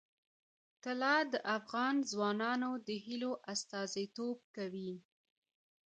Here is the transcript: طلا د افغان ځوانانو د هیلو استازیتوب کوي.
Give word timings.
طلا 0.83 1.15
د 1.31 1.33
افغان 1.57 1.95
ځوانانو 2.11 2.71
د 2.87 2.89
هیلو 3.05 3.31
استازیتوب 3.53 4.37
کوي. 4.55 4.93